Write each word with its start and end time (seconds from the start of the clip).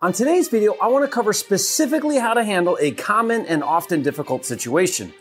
On 0.00 0.12
today's 0.12 0.46
video, 0.46 0.76
I 0.80 0.86
want 0.86 1.04
to 1.04 1.10
cover 1.10 1.32
specifically 1.32 2.18
how 2.18 2.32
to 2.32 2.44
handle 2.44 2.78
a 2.80 2.92
common 2.92 3.44
and 3.46 3.64
often 3.64 4.00
difficult 4.00 4.44
situation. 4.44 5.12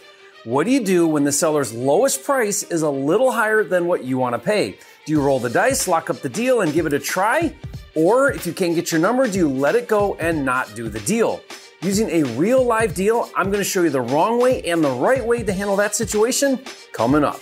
What 0.44 0.66
do 0.66 0.72
you 0.72 0.86
do 0.86 1.08
when 1.08 1.24
the 1.24 1.32
seller's 1.32 1.74
lowest 1.74 2.24
price 2.24 2.62
is 2.62 2.84
a 2.84 2.90
little 2.92 3.32
higher 3.32 3.64
than 3.64 3.88
what 3.88 4.04
you 4.04 4.20
want 4.20 4.36
to 4.36 4.40
pay? 4.40 4.78
Do 5.08 5.14
you 5.14 5.20
roll 5.20 5.40
the 5.40 5.50
dice, 5.50 5.88
lock 5.88 6.12
up 6.12 6.18
the 6.18 6.30
deal, 6.30 6.62
and 6.62 6.72
give 6.74 6.86
it 6.86 6.94
a 6.94 7.00
try? 7.00 7.56
Or 7.96 8.32
if 8.32 8.46
you 8.46 8.54
can't 8.54 8.76
get 8.76 8.92
your 8.92 9.02
number, 9.02 9.28
do 9.28 9.40
you 9.40 9.50
let 9.50 9.74
it 9.74 9.88
go 9.88 10.14
and 10.20 10.46
not 10.46 10.76
do 10.76 10.90
the 10.90 11.00
deal? 11.00 11.42
Using 11.82 12.12
a 12.12 12.22
real 12.36 12.64
live 12.64 12.94
deal, 12.94 13.32
I'm 13.36 13.48
going 13.48 13.64
to 13.64 13.68
show 13.68 13.82
you 13.82 13.90
the 13.90 14.02
wrong 14.02 14.40
way 14.40 14.62
and 14.62 14.84
the 14.84 14.92
right 14.92 15.26
way 15.26 15.42
to 15.42 15.54
handle 15.54 15.78
that 15.78 15.96
situation 15.96 16.60
coming 16.92 17.24
up. 17.24 17.42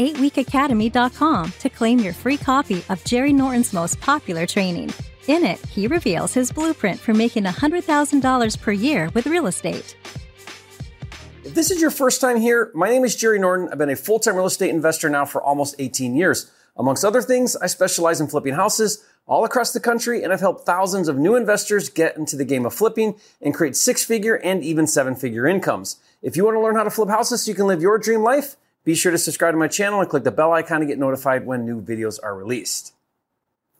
8weekacademy.com 0.00 1.52
to 1.58 1.68
claim 1.68 1.98
your 1.98 2.14
free 2.14 2.38
copy 2.38 2.82
of 2.88 3.04
Jerry 3.04 3.34
Norton's 3.34 3.74
most 3.74 4.00
popular 4.00 4.46
training. 4.46 4.94
In 5.28 5.44
it, 5.44 5.58
he 5.66 5.86
reveals 5.86 6.32
his 6.32 6.50
blueprint 6.50 6.98
for 6.98 7.12
making 7.12 7.44
$100,000 7.44 8.60
per 8.60 8.72
year 8.72 9.10
with 9.12 9.26
real 9.26 9.46
estate. 9.46 9.94
If 11.44 11.54
this 11.54 11.70
is 11.70 11.82
your 11.82 11.90
first 11.90 12.20
time 12.20 12.40
here, 12.40 12.70
my 12.74 12.88
name 12.88 13.04
is 13.04 13.14
Jerry 13.14 13.38
Norton. 13.38 13.68
I've 13.70 13.76
been 13.76 13.90
a 13.90 13.96
full 13.96 14.18
time 14.18 14.36
real 14.36 14.46
estate 14.46 14.70
investor 14.70 15.10
now 15.10 15.26
for 15.26 15.42
almost 15.42 15.74
18 15.78 16.14
years. 16.16 16.50
Amongst 16.76 17.04
other 17.04 17.20
things, 17.20 17.56
I 17.56 17.66
specialize 17.66 18.22
in 18.22 18.28
flipping 18.28 18.54
houses 18.54 19.04
all 19.26 19.44
across 19.44 19.72
the 19.72 19.80
country, 19.80 20.24
and 20.24 20.32
I've 20.32 20.40
helped 20.40 20.64
thousands 20.64 21.08
of 21.08 21.18
new 21.18 21.36
investors 21.36 21.90
get 21.90 22.16
into 22.16 22.36
the 22.36 22.44
game 22.44 22.64
of 22.64 22.72
flipping 22.72 23.16
and 23.42 23.54
create 23.54 23.76
six 23.76 24.02
figure 24.02 24.36
and 24.36 24.62
even 24.62 24.86
seven 24.86 25.14
figure 25.14 25.46
incomes. 25.46 25.96
If 26.22 26.36
you 26.36 26.44
want 26.44 26.56
to 26.56 26.60
learn 26.60 26.76
how 26.76 26.84
to 26.84 26.90
flip 26.90 27.10
houses 27.10 27.44
so 27.44 27.50
you 27.50 27.54
can 27.54 27.66
live 27.66 27.82
your 27.82 27.98
dream 27.98 28.22
life, 28.22 28.56
be 28.84 28.94
sure 28.94 29.12
to 29.12 29.18
subscribe 29.18 29.54
to 29.54 29.58
my 29.58 29.68
channel 29.68 30.00
and 30.00 30.08
click 30.08 30.24
the 30.24 30.30
bell 30.30 30.52
icon 30.52 30.80
to 30.80 30.86
get 30.86 30.98
notified 30.98 31.46
when 31.46 31.66
new 31.66 31.82
videos 31.82 32.18
are 32.22 32.34
released. 32.34 32.94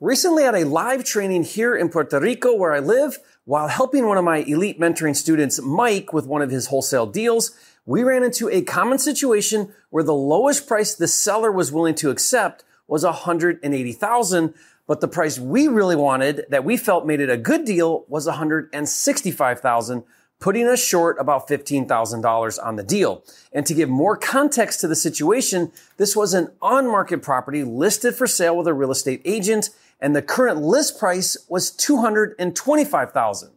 Recently 0.01 0.45
at 0.45 0.55
a 0.55 0.65
live 0.65 1.05
training 1.05 1.45
here 1.45 1.77
in 1.77 1.91
Puerto 1.91 2.19
Rico 2.19 2.55
where 2.55 2.73
I 2.73 2.79
live, 2.79 3.19
while 3.45 3.69
helping 3.69 4.07
one 4.07 4.17
of 4.17 4.25
my 4.25 4.39
elite 4.39 4.81
mentoring 4.81 5.15
students, 5.15 5.61
Mike, 5.61 6.13
with 6.13 6.27
one 6.27 6.41
of 6.41 6.51
his 6.51 6.67
wholesale 6.67 7.07
deals, 7.07 7.51
we 7.85 8.03
ran 8.03 8.23
into 8.23 8.49
a 8.49 8.63
common 8.63 8.99
situation 8.99 9.73
where 9.91 10.05
the 10.05 10.15
lowest 10.15 10.67
price 10.67 10.95
the 10.95 11.09
seller 11.09 11.53
was 11.53 11.73
willing 11.73 11.95
to 11.97 12.11
accept 12.11 12.65
was 12.87 13.05
180,000, 13.05 14.55
but 14.87 15.01
the 15.01 15.09
price 15.09 15.39
we 15.39 15.69
really 15.69 15.97
wanted 15.97 16.47
that 16.49 16.65
we 16.65 16.77
felt 16.77 17.07
made 17.07 17.21
it 17.21 17.31
a 17.31 17.37
good 17.37 17.65
deal 17.65 18.05
was 18.09 18.27
165,000 18.27 20.05
putting 20.41 20.67
us 20.67 20.83
short 20.83 21.17
about 21.21 21.47
$15,000 21.47 22.59
on 22.65 22.77
the 22.77 22.83
deal. 22.83 23.23
And 23.53 23.67
to 23.67 23.75
give 23.75 23.89
more 23.89 24.17
context 24.17 24.81
to 24.81 24.89
the 24.89 24.97
situation, 24.97 25.71
this 25.99 26.17
was 26.17 26.35
an 26.35 26.51
on-market 26.61 27.23
property 27.23 27.63
listed 27.63 28.15
for 28.15 28.27
sale 28.27 28.57
with 28.57 28.67
a 28.67 28.75
real 28.75 28.91
estate 28.91 29.21
agent, 29.25 29.71
and 30.01 30.17
the 30.17 30.23
current 30.23 30.61
list 30.63 30.99
price 30.99 31.37
was 31.49 31.71
$225,000. 31.71 33.51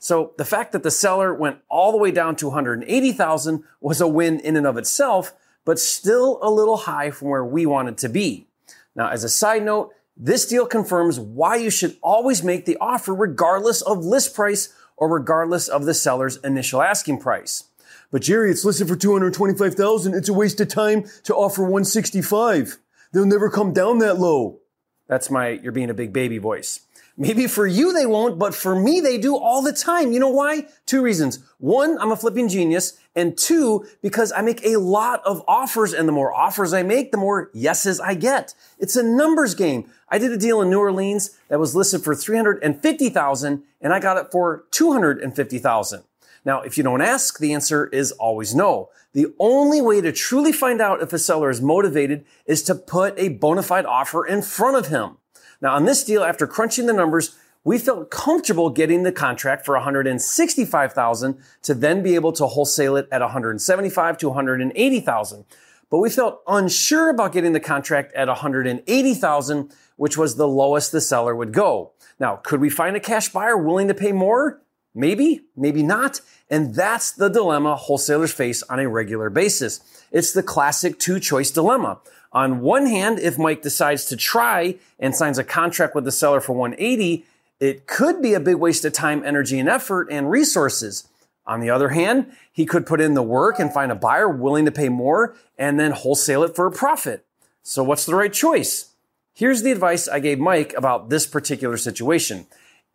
So 0.00 0.32
the 0.36 0.44
fact 0.44 0.72
that 0.72 0.82
the 0.82 0.90
seller 0.90 1.32
went 1.32 1.60
all 1.70 1.92
the 1.92 1.98
way 1.98 2.10
down 2.10 2.36
to 2.36 2.48
180,000 2.48 3.64
was 3.80 4.00
a 4.02 4.08
win 4.08 4.40
in 4.40 4.56
and 4.56 4.66
of 4.66 4.76
itself, 4.76 5.32
but 5.64 5.78
still 5.78 6.40
a 6.42 6.50
little 6.50 6.76
high 6.78 7.10
from 7.10 7.28
where 7.28 7.44
we 7.44 7.64
wanted 7.64 7.96
to 7.98 8.08
be. 8.10 8.46
Now, 8.94 9.08
as 9.08 9.24
a 9.24 9.28
side 9.28 9.64
note, 9.64 9.94
this 10.16 10.46
deal 10.46 10.66
confirms 10.66 11.18
why 11.18 11.56
you 11.56 11.70
should 11.70 11.96
always 12.02 12.42
make 12.42 12.66
the 12.66 12.76
offer 12.80 13.14
regardless 13.14 13.82
of 13.82 14.04
list 14.04 14.34
price 14.34 14.72
or 14.96 15.08
regardless 15.08 15.68
of 15.68 15.84
the 15.84 15.94
seller's 15.94 16.36
initial 16.38 16.82
asking 16.82 17.18
price. 17.18 17.64
But 18.10 18.22
Jerry, 18.22 18.50
it's 18.50 18.64
listed 18.64 18.88
for 18.88 18.96
225,000. 18.96 20.14
It's 20.14 20.28
a 20.28 20.32
waste 20.32 20.60
of 20.60 20.68
time 20.68 21.04
to 21.24 21.34
offer 21.34 21.62
165. 21.62 22.78
They'll 23.12 23.26
never 23.26 23.50
come 23.50 23.72
down 23.72 23.98
that 23.98 24.18
low. 24.18 24.60
That's 25.08 25.30
my, 25.30 25.48
you're 25.48 25.72
being 25.72 25.90
a 25.90 25.94
big 25.94 26.12
baby 26.12 26.38
voice. 26.38 26.83
Maybe 27.16 27.46
for 27.46 27.66
you 27.66 27.92
they 27.92 28.06
won't, 28.06 28.40
but 28.40 28.54
for 28.54 28.74
me 28.74 29.00
they 29.00 29.18
do 29.18 29.36
all 29.36 29.62
the 29.62 29.72
time. 29.72 30.12
You 30.12 30.18
know 30.18 30.30
why? 30.30 30.66
Two 30.84 31.00
reasons. 31.00 31.38
One, 31.58 31.96
I'm 31.98 32.10
a 32.10 32.16
flipping 32.16 32.48
genius. 32.48 32.98
And 33.14 33.38
two, 33.38 33.86
because 34.02 34.32
I 34.32 34.40
make 34.40 34.64
a 34.64 34.78
lot 34.78 35.22
of 35.24 35.44
offers 35.46 35.92
and 35.92 36.08
the 36.08 36.12
more 36.12 36.34
offers 36.34 36.72
I 36.72 36.82
make, 36.82 37.12
the 37.12 37.18
more 37.18 37.50
yeses 37.54 38.00
I 38.00 38.14
get. 38.14 38.54
It's 38.80 38.96
a 38.96 39.02
numbers 39.04 39.54
game. 39.54 39.88
I 40.08 40.18
did 40.18 40.32
a 40.32 40.36
deal 40.36 40.60
in 40.60 40.70
New 40.70 40.80
Orleans 40.80 41.38
that 41.48 41.60
was 41.60 41.76
listed 41.76 42.02
for 42.02 42.16
350,000 42.16 43.62
and 43.80 43.92
I 43.92 44.00
got 44.00 44.16
it 44.16 44.32
for 44.32 44.64
250,000. 44.72 46.02
Now, 46.44 46.62
if 46.62 46.76
you 46.76 46.82
don't 46.82 47.00
ask, 47.00 47.38
the 47.38 47.54
answer 47.54 47.86
is 47.86 48.10
always 48.12 48.54
no. 48.54 48.90
The 49.12 49.32
only 49.38 49.80
way 49.80 50.00
to 50.00 50.10
truly 50.10 50.52
find 50.52 50.80
out 50.80 51.00
if 51.00 51.12
a 51.12 51.18
seller 51.18 51.48
is 51.48 51.62
motivated 51.62 52.26
is 52.44 52.62
to 52.64 52.74
put 52.74 53.16
a 53.16 53.28
bona 53.28 53.62
fide 53.62 53.86
offer 53.86 54.26
in 54.26 54.42
front 54.42 54.76
of 54.76 54.88
him. 54.88 55.18
Now, 55.60 55.74
on 55.74 55.84
this 55.84 56.04
deal, 56.04 56.22
after 56.22 56.46
crunching 56.46 56.86
the 56.86 56.92
numbers, 56.92 57.36
we 57.64 57.78
felt 57.78 58.10
comfortable 58.10 58.68
getting 58.68 59.02
the 59.02 59.12
contract 59.12 59.64
for 59.64 59.74
165,000 59.74 61.38
to 61.62 61.74
then 61.74 62.02
be 62.02 62.14
able 62.14 62.32
to 62.32 62.46
wholesale 62.46 62.96
it 62.96 63.08
at 63.10 63.22
175 63.22 64.18
to 64.18 64.28
180,000. 64.28 65.44
But 65.90 65.98
we 65.98 66.10
felt 66.10 66.42
unsure 66.46 67.08
about 67.08 67.32
getting 67.32 67.52
the 67.52 67.60
contract 67.60 68.12
at 68.14 68.28
180,000, 68.28 69.72
which 69.96 70.18
was 70.18 70.36
the 70.36 70.48
lowest 70.48 70.92
the 70.92 71.00
seller 71.00 71.34
would 71.34 71.52
go. 71.52 71.92
Now, 72.18 72.36
could 72.36 72.60
we 72.60 72.68
find 72.68 72.96
a 72.96 73.00
cash 73.00 73.28
buyer 73.30 73.56
willing 73.56 73.88
to 73.88 73.94
pay 73.94 74.12
more? 74.12 74.60
Maybe, 74.94 75.42
maybe 75.56 75.82
not. 75.82 76.20
And 76.50 76.74
that's 76.74 77.10
the 77.10 77.28
dilemma 77.28 77.74
wholesalers 77.74 78.32
face 78.32 78.62
on 78.64 78.78
a 78.78 78.88
regular 78.88 79.30
basis. 79.30 79.80
It's 80.12 80.32
the 80.32 80.42
classic 80.42 80.98
two 80.98 81.18
choice 81.18 81.50
dilemma. 81.50 81.98
On 82.34 82.60
one 82.60 82.86
hand, 82.86 83.20
if 83.20 83.38
Mike 83.38 83.62
decides 83.62 84.04
to 84.06 84.16
try 84.16 84.76
and 84.98 85.14
signs 85.14 85.38
a 85.38 85.44
contract 85.44 85.94
with 85.94 86.04
the 86.04 86.12
seller 86.12 86.40
for 86.40 86.52
180, 86.52 87.24
it 87.60 87.86
could 87.86 88.20
be 88.20 88.34
a 88.34 88.40
big 88.40 88.56
waste 88.56 88.84
of 88.84 88.92
time, 88.92 89.22
energy, 89.24 89.58
and 89.60 89.68
effort 89.68 90.08
and 90.10 90.28
resources. 90.28 91.08
On 91.46 91.60
the 91.60 91.70
other 91.70 91.90
hand, 91.90 92.32
he 92.50 92.66
could 92.66 92.86
put 92.86 93.00
in 93.00 93.14
the 93.14 93.22
work 93.22 93.58
and 93.60 93.72
find 93.72 93.92
a 93.92 93.96
buyer 93.96 94.28
willing 94.28 94.64
to 94.64 94.72
pay 94.72 94.88
more 94.88 95.36
and 95.56 95.78
then 95.78 95.92
wholesale 95.92 96.42
it 96.42 96.56
for 96.56 96.66
a 96.66 96.72
profit. 96.72 97.24
So 97.62 97.84
what's 97.84 98.04
the 98.04 98.14
right 98.14 98.32
choice? 98.32 98.90
Here's 99.32 99.62
the 99.62 99.72
advice 99.72 100.08
I 100.08 100.20
gave 100.20 100.38
Mike 100.38 100.74
about 100.76 101.10
this 101.10 101.26
particular 101.26 101.76
situation. 101.76 102.46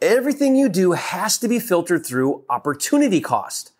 Everything 0.01 0.55
you 0.55 0.69
do 0.69 0.93
has 0.93 1.37
to 1.39 1.47
be 1.47 1.59
filtered 1.59 2.05
through 2.05 2.43
opportunity 2.49 3.21
cost. 3.21 3.71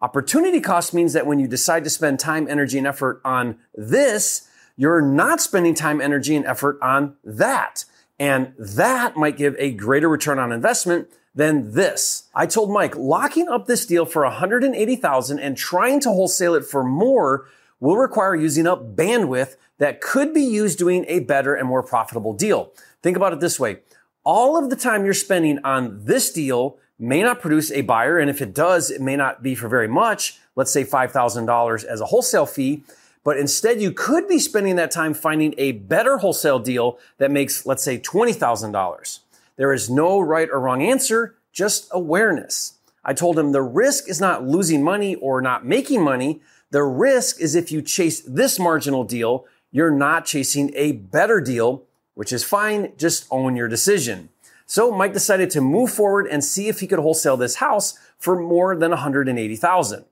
Opportunity 0.00 0.60
cost 0.60 0.94
means 0.94 1.12
that 1.12 1.26
when 1.26 1.38
you 1.38 1.48
decide 1.48 1.84
to 1.84 1.90
spend 1.90 2.20
time, 2.20 2.46
energy, 2.48 2.78
and 2.78 2.86
effort 2.86 3.20
on 3.24 3.58
this, 3.74 4.47
you're 4.78 5.02
not 5.02 5.42
spending 5.42 5.74
time, 5.74 6.00
energy, 6.00 6.34
and 6.34 6.46
effort 6.46 6.78
on 6.80 7.16
that. 7.24 7.84
And 8.18 8.54
that 8.58 9.16
might 9.16 9.36
give 9.36 9.54
a 9.58 9.72
greater 9.72 10.08
return 10.08 10.38
on 10.38 10.52
investment 10.52 11.08
than 11.34 11.72
this. 11.74 12.28
I 12.34 12.46
told 12.46 12.70
Mike, 12.70 12.96
locking 12.96 13.48
up 13.48 13.66
this 13.66 13.84
deal 13.84 14.06
for 14.06 14.22
180,000 14.22 15.38
and 15.38 15.56
trying 15.56 16.00
to 16.00 16.08
wholesale 16.08 16.54
it 16.54 16.64
for 16.64 16.82
more 16.82 17.46
will 17.80 17.96
require 17.96 18.34
using 18.34 18.66
up 18.66 18.96
bandwidth 18.96 19.56
that 19.78 20.00
could 20.00 20.32
be 20.32 20.42
used 20.42 20.78
doing 20.78 21.04
a 21.08 21.20
better 21.20 21.54
and 21.54 21.68
more 21.68 21.82
profitable 21.82 22.32
deal. 22.32 22.72
Think 23.02 23.16
about 23.16 23.32
it 23.32 23.40
this 23.40 23.60
way. 23.60 23.78
All 24.24 24.56
of 24.56 24.70
the 24.70 24.76
time 24.76 25.04
you're 25.04 25.14
spending 25.14 25.58
on 25.64 26.04
this 26.04 26.32
deal 26.32 26.78
may 26.98 27.22
not 27.22 27.40
produce 27.40 27.70
a 27.70 27.82
buyer. 27.82 28.18
And 28.18 28.28
if 28.30 28.42
it 28.42 28.54
does, 28.54 28.90
it 28.90 29.00
may 29.00 29.16
not 29.16 29.42
be 29.42 29.54
for 29.54 29.68
very 29.68 29.88
much. 29.88 30.38
Let's 30.56 30.72
say 30.72 30.84
$5,000 30.84 31.84
as 31.84 32.00
a 32.00 32.06
wholesale 32.06 32.46
fee. 32.46 32.82
But 33.28 33.36
instead, 33.36 33.82
you 33.82 33.92
could 33.92 34.26
be 34.26 34.38
spending 34.38 34.76
that 34.76 34.90
time 34.90 35.12
finding 35.12 35.54
a 35.58 35.72
better 35.72 36.16
wholesale 36.16 36.58
deal 36.58 36.98
that 37.18 37.30
makes, 37.30 37.66
let's 37.66 37.82
say, 37.82 37.98
$20,000. 37.98 39.18
There 39.56 39.70
is 39.70 39.90
no 39.90 40.18
right 40.18 40.48
or 40.50 40.58
wrong 40.58 40.80
answer, 40.80 41.36
just 41.52 41.88
awareness. 41.90 42.78
I 43.04 43.12
told 43.12 43.38
him 43.38 43.52
the 43.52 43.60
risk 43.60 44.08
is 44.08 44.18
not 44.18 44.46
losing 44.46 44.82
money 44.82 45.14
or 45.16 45.42
not 45.42 45.66
making 45.66 46.02
money. 46.02 46.40
The 46.70 46.84
risk 46.84 47.38
is 47.38 47.54
if 47.54 47.70
you 47.70 47.82
chase 47.82 48.22
this 48.22 48.58
marginal 48.58 49.04
deal, 49.04 49.44
you're 49.70 49.90
not 49.90 50.24
chasing 50.24 50.72
a 50.74 50.92
better 50.92 51.38
deal, 51.38 51.82
which 52.14 52.32
is 52.32 52.44
fine. 52.44 52.94
Just 52.96 53.26
own 53.30 53.56
your 53.56 53.68
decision. 53.68 54.30
So 54.64 54.90
Mike 54.90 55.12
decided 55.12 55.50
to 55.50 55.60
move 55.60 55.90
forward 55.90 56.26
and 56.28 56.42
see 56.42 56.68
if 56.68 56.80
he 56.80 56.86
could 56.86 56.98
wholesale 56.98 57.36
this 57.36 57.56
house 57.56 57.98
for 58.16 58.40
more 58.40 58.74
than 58.74 58.92
180,000. 58.92 60.06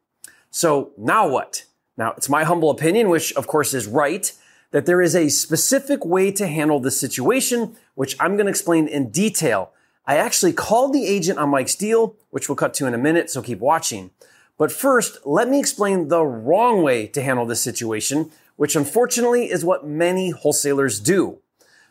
So 0.50 0.90
now 0.98 1.26
what? 1.26 1.64
Now, 1.96 2.12
it's 2.16 2.28
my 2.28 2.44
humble 2.44 2.70
opinion, 2.70 3.08
which 3.08 3.32
of 3.34 3.46
course 3.46 3.72
is 3.75 3.87
right, 3.87 4.31
that 4.70 4.87
there 4.87 5.00
is 5.00 5.14
a 5.14 5.28
specific 5.28 6.04
way 6.04 6.31
to 6.32 6.46
handle 6.46 6.81
this 6.81 7.00
situation, 7.00 7.76
which 7.94 8.16
I'm 8.20 8.34
going 8.34 8.46
to 8.46 8.50
explain 8.50 8.88
in 8.88 9.10
detail. 9.10 9.72
I 10.06 10.16
actually 10.16 10.52
called 10.52 10.93
the 10.93 11.06
agent 11.06 11.38
on 11.38 11.50
Mike's 11.50 11.75
deal, 11.75 12.14
which 12.31 12.48
we'll 12.48 12.56
cut 12.56 12.75
to 12.75 12.87
in 12.87 12.94
a 12.94 12.98
minute, 12.98 13.31
so 13.31 13.43
keep 13.43 13.60
watching. 13.60 14.10
But 14.58 14.72
first, 14.72 15.19
let 15.25 15.48
me 15.48 15.58
explain 15.58 16.08
the 16.08 16.25
wrong 16.25 16.82
way 16.82 17.06
to 17.08 17.22
handle 17.22 17.46
this 17.46 17.60
situation, 17.60 18.31
which 18.56 18.76
unfortunately 18.76 19.50
is 19.50 19.64
what 19.64 19.87
many 19.87 20.31
wholesalers 20.31 21.00
do. 21.00 21.38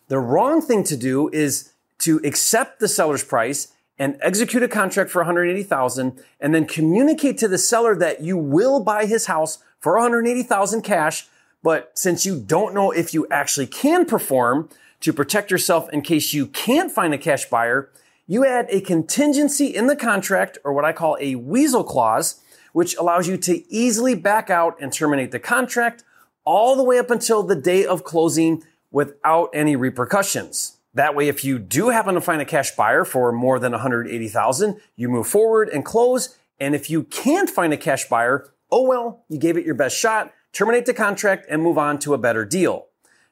The 0.08 0.20
wrong 0.20 0.62
thing 0.62 0.84
to 0.86 0.98
do 0.98 1.30
is 1.30 1.74
to 2.00 2.22
accept 2.24 2.80
the 2.80 2.88
seller's 2.88 3.24
price 3.24 3.70
and 3.98 4.18
execute 4.22 4.64
a 4.64 4.68
contract 4.68 5.10
for 5.10 5.20
180,000 5.20 6.22
and 6.40 6.54
then 6.54 6.66
communicate 6.66 7.38
to 7.38 7.48
the 7.48 7.58
seller 7.58 7.96
that 7.96 8.22
you 8.22 8.38
will 8.38 8.82
buy 8.82 9.06
his 9.06 9.28
house 9.28 9.60
for 9.80 9.94
180,000 9.94 10.82
cash, 10.82 11.28
but 11.64 11.92
since 11.98 12.26
you 12.26 12.40
don't 12.40 12.74
know 12.74 12.92
if 12.92 13.14
you 13.14 13.28
actually 13.32 13.68
can 13.68 14.06
perform, 14.06 14.70
to 15.06 15.14
protect 15.14 15.52
yourself 15.52 15.88
in 15.90 16.02
case 16.02 16.34
you 16.34 16.48
can't 16.48 16.92
find 16.92 17.14
a 17.14 17.18
cash 17.20 17.46
buyer, 17.46 17.92
you 18.26 18.44
add 18.44 18.66
a 18.70 18.82
contingency 18.82 19.68
in 19.68 19.86
the 19.86 19.96
contract 19.96 20.58
or 20.64 20.74
what 20.74 20.84
I 20.84 20.94
call 20.94 21.16
a 21.20 21.36
weasel 21.36 21.84
clause, 21.84 22.42
which 22.74 22.96
allows 22.96 23.28
you 23.28 23.38
to 23.38 23.72
easily 23.72 24.16
back 24.16 24.50
out 24.50 24.76
and 24.82 24.92
terminate 24.92 25.32
the 25.32 25.40
contract 25.40 26.04
all 26.44 26.76
the 26.76 26.84
way 26.84 26.98
up 26.98 27.12
until 27.12 27.44
the 27.44 27.56
day 27.56 27.86
of 27.86 28.04
closing 28.04 28.64
without 28.90 29.50
any 29.54 29.76
repercussions. 29.76 30.75
That 30.96 31.14
way, 31.14 31.28
if 31.28 31.44
you 31.44 31.60
do 31.60 31.90
happen 31.90 32.16
to 32.16 32.22
find 32.22 32.42
a 32.42 32.46
cash 32.46 32.76
buyer 32.76 33.04
for 33.04 33.32
more 33.32 33.60
than 33.60 33.74
180,000, 33.74 34.80
you 34.96 35.10
move 35.10 35.28
forward 35.28 35.70
and 35.70 35.84
close. 35.84 36.38
And 36.58 36.74
if 36.74 36.90
you 36.90 37.04
can't 37.04 37.50
find 37.50 37.74
a 37.74 37.78
cash 37.78 38.08
buyer, 38.08 38.50
oh 38.72 38.84
well, 38.84 39.24
you 39.28 39.38
gave 39.38 39.58
it 39.58 39.66
your 39.66 39.76
best 39.76 39.98
shot, 39.98 40.34
terminate 40.54 40.86
the 40.86 40.94
contract 40.94 41.46
and 41.50 41.62
move 41.62 41.78
on 41.78 42.00
to 42.00 42.14
a 42.14 42.18
better 42.18 42.46
deal. 42.46 42.88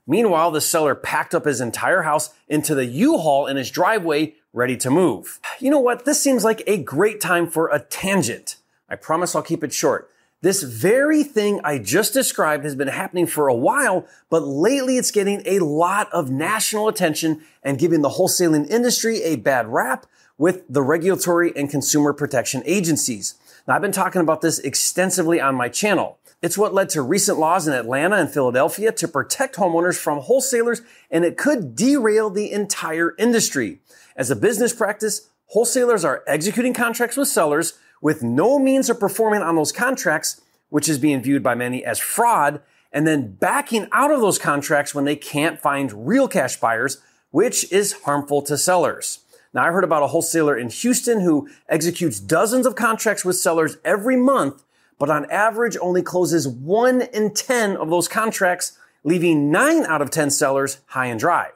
Meanwhile, 0.06 0.52
the 0.52 0.60
seller 0.60 0.94
packed 0.94 1.34
up 1.34 1.46
his 1.46 1.62
entire 1.62 2.02
house 2.02 2.32
into 2.50 2.76
the 2.76 2.86
U-Haul 2.86 3.48
in 3.48 3.56
his 3.56 3.72
driveway, 3.72 4.36
ready 4.52 4.76
to 4.78 4.92
move. 4.92 5.40
You 5.60 5.72
know 5.72 5.80
what? 5.80 6.04
This 6.04 6.22
seems 6.22 6.44
like 6.44 6.62
a 6.68 6.84
great 6.84 7.22
time 7.22 7.48
for 7.48 7.70
a 7.70 7.80
tangent. 7.80 8.58
I 8.90 8.98
promise 8.98 9.34
I'll 9.34 9.42
keep 9.42 9.64
it 9.64 9.72
short. 9.72 10.10
This 10.44 10.62
very 10.62 11.24
thing 11.24 11.62
I 11.64 11.78
just 11.78 12.12
described 12.12 12.66
has 12.66 12.76
been 12.76 12.90
happening 12.90 13.28
for 13.28 13.48
a 13.48 13.56
while, 13.56 14.06
but 14.30 14.44
lately 14.44 14.98
it's 14.98 15.10
getting 15.10 15.42
a 15.46 15.60
lot 15.60 16.12
of 16.12 16.30
national 16.30 16.90
attention 16.90 17.44
and 17.64 17.80
giving 17.80 18.02
the 18.02 18.10
wholesaling 18.10 18.70
industry 18.70 19.24
a 19.24 19.38
bad 19.38 19.70
rap 19.70 20.06
with 20.38 20.64
the 20.68 20.82
regulatory 20.82 21.54
and 21.56 21.70
consumer 21.70 22.12
protection 22.12 22.62
agencies. 22.66 23.36
Now, 23.66 23.76
I've 23.76 23.82
been 23.82 23.94
talking 23.94 24.20
about 24.20 24.42
this 24.42 24.60
extensively 24.60 25.40
on 25.40 25.56
my 25.56 25.70
channel. 25.70 26.18
It's 26.42 26.58
what 26.58 26.74
led 26.74 26.90
to 26.90 27.02
recent 27.02 27.40
laws 27.40 27.66
in 27.66 27.74
Atlanta 27.74 28.18
and 28.18 28.30
Philadelphia 28.30 28.92
to 28.92 29.08
protect 29.08 29.56
homeowners 29.56 29.98
from 29.98 30.20
wholesalers, 30.20 30.82
and 31.10 31.24
it 31.24 31.38
could 31.38 31.74
derail 31.74 32.30
the 32.30 32.52
entire 32.52 33.16
industry. 33.18 33.80
As 34.18 34.30
a 34.30 34.36
business 34.36 34.74
practice, 34.74 35.30
wholesalers 35.48 36.04
are 36.04 36.22
executing 36.28 36.74
contracts 36.74 37.16
with 37.16 37.30
sellers 37.30 37.80
with 38.04 38.22
no 38.22 38.60
means 38.60 38.90
of 38.90 39.00
performing 39.00 39.42
on 39.42 39.56
those 39.56 39.72
contracts, 39.72 40.42
which 40.68 40.90
is 40.90 41.00
being 41.00 41.22
viewed 41.22 41.42
by 41.42 41.56
many 41.56 41.86
as 41.86 41.98
fraud, 41.98 42.62
and 42.92 43.08
then 43.08 43.32
backing 43.32 43.88
out 43.94 44.12
of 44.12 44.20
those 44.20 44.38
contracts 44.38 44.94
when 44.94 45.06
they 45.06 45.16
can't 45.16 45.62
find 45.62 46.06
real 46.06 46.28
cash 46.28 46.58
buyers, 46.58 47.02
which 47.32 47.72
is 47.72 47.94
harmful 48.04 48.42
to 48.42 48.58
sellers. 48.58 49.20
Now, 49.54 49.64
I 49.64 49.72
heard 49.72 49.86
about 49.86 50.04
a 50.04 50.08
wholesaler 50.08 50.58
in 50.58 50.68
Houston 50.68 51.22
who 51.22 51.48
executes 51.70 52.20
dozens 52.20 52.66
of 52.66 52.76
contracts 52.76 53.24
with 53.24 53.38
sellers 53.38 53.78
every 53.86 54.18
month, 54.18 54.64
but 55.00 55.10
on 55.10 55.32
average 55.32 55.78
only 55.80 56.02
closes 56.02 56.46
one 56.46 57.04
in 57.04 57.34
10 57.34 57.78
of 57.78 57.90
those 57.90 58.10
contracts, 58.10 58.78
leaving 59.06 59.50
nine 59.50 59.86
out 59.86 60.02
of 60.02 60.12
10 60.12 60.30
sellers 60.30 60.82
high 60.88 61.06
and 61.06 61.22
dry. 61.22 61.52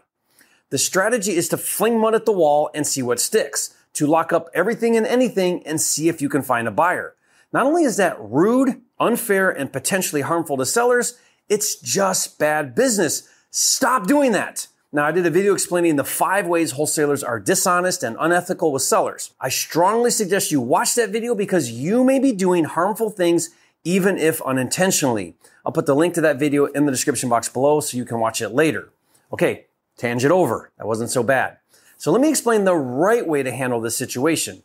The 0.69 0.77
strategy 0.77 1.35
is 1.35 1.49
to 1.49 1.57
fling 1.57 1.99
mud 1.99 2.15
at 2.15 2.25
the 2.25 2.31
wall 2.31 2.69
and 2.73 2.87
see 2.87 3.01
what 3.01 3.19
sticks 3.19 3.73
to 3.93 4.07
lock 4.07 4.31
up 4.31 4.49
everything 4.53 4.95
and 4.95 5.05
anything 5.05 5.65
and 5.65 5.81
see 5.81 6.09
if 6.09 6.21
you 6.21 6.29
can 6.29 6.41
find 6.41 6.67
a 6.67 6.71
buyer. 6.71 7.15
Not 7.53 7.65
only 7.65 7.83
is 7.83 7.97
that 7.97 8.17
rude, 8.19 8.81
unfair, 8.99 9.49
and 9.49 9.71
potentially 9.71 10.21
harmful 10.21 10.57
to 10.57 10.65
sellers, 10.65 11.17
it's 11.49 11.75
just 11.79 12.37
bad 12.37 12.75
business. 12.75 13.27
Stop 13.51 14.07
doing 14.07 14.33
that. 14.33 14.67
Now, 14.91 15.05
I 15.05 15.11
did 15.11 15.25
a 15.25 15.29
video 15.29 15.53
explaining 15.53 15.95
the 15.95 16.03
five 16.03 16.47
ways 16.47 16.71
wholesalers 16.71 17.23
are 17.23 17.39
dishonest 17.39 18.03
and 18.03 18.15
unethical 18.19 18.71
with 18.71 18.83
sellers. 18.83 19.33
I 19.39 19.49
strongly 19.49 20.11
suggest 20.11 20.51
you 20.51 20.61
watch 20.61 20.95
that 20.95 21.09
video 21.09 21.35
because 21.35 21.71
you 21.71 22.03
may 22.03 22.19
be 22.19 22.31
doing 22.31 22.63
harmful 22.63 23.09
things 23.09 23.49
even 23.83 24.17
if 24.17 24.41
unintentionally. 24.41 25.35
I'll 25.65 25.71
put 25.71 25.85
the 25.85 25.95
link 25.95 26.13
to 26.15 26.21
that 26.21 26.39
video 26.39 26.65
in 26.65 26.85
the 26.85 26.91
description 26.91 27.29
box 27.29 27.49
below 27.49 27.79
so 27.79 27.97
you 27.97 28.05
can 28.05 28.19
watch 28.19 28.41
it 28.41 28.49
later. 28.49 28.89
Okay, 29.31 29.65
tangent 29.97 30.31
over. 30.31 30.71
That 30.77 30.87
wasn't 30.87 31.09
so 31.09 31.23
bad. 31.23 31.57
So 31.97 32.11
let 32.11 32.21
me 32.21 32.29
explain 32.29 32.63
the 32.63 32.75
right 32.75 33.27
way 33.27 33.43
to 33.43 33.51
handle 33.51 33.81
this 33.81 33.97
situation. 33.97 34.63